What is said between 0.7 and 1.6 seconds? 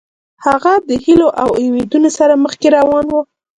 د هیلو او